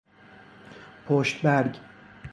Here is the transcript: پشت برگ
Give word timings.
پشت 1.07 1.41
برگ 1.41 1.77